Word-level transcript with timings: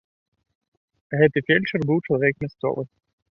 Гэты 1.19 1.39
фельчар 1.49 1.85
быў 1.91 2.03
чалавек 2.09 2.35
мясцовы. 2.47 2.81